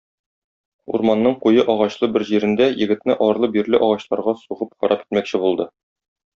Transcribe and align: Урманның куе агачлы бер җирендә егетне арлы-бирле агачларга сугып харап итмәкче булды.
Урманның 0.93 1.35
куе 1.43 1.65
агачлы 1.73 2.09
бер 2.15 2.25
җирендә 2.31 2.69
егетне 2.85 3.19
арлы-бирле 3.29 3.83
агачларга 3.89 4.37
сугып 4.47 4.77
харап 4.83 5.05
итмәкче 5.09 5.45
булды. 5.47 5.73